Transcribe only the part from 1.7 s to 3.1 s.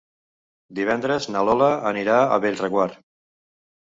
anirà a Bellreguard.